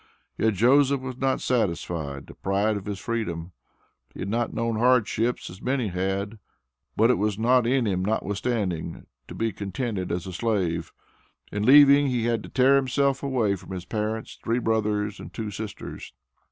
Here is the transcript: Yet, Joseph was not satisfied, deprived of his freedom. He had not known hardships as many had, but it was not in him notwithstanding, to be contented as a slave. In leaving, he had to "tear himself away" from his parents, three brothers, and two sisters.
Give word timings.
Yet, 0.35 0.55
Joseph 0.55 0.99
was 1.01 1.17
not 1.17 1.41
satisfied, 1.41 2.25
deprived 2.25 2.75
of 2.79 2.87
his 2.87 2.97
freedom. 2.97 3.51
He 4.15 4.21
had 4.21 4.29
not 4.29 4.51
known 4.51 4.77
hardships 4.77 5.47
as 5.47 5.61
many 5.61 5.89
had, 5.89 6.39
but 6.97 7.11
it 7.11 7.19
was 7.19 7.37
not 7.37 7.67
in 7.67 7.85
him 7.85 8.03
notwithstanding, 8.03 9.05
to 9.27 9.35
be 9.35 9.51
contented 9.51 10.11
as 10.11 10.25
a 10.25 10.33
slave. 10.33 10.91
In 11.51 11.61
leaving, 11.67 12.07
he 12.07 12.23
had 12.25 12.41
to 12.41 12.49
"tear 12.49 12.77
himself 12.77 13.21
away" 13.21 13.55
from 13.55 13.69
his 13.73 13.85
parents, 13.85 14.39
three 14.43 14.57
brothers, 14.57 15.19
and 15.19 15.31
two 15.31 15.51
sisters. 15.51 16.13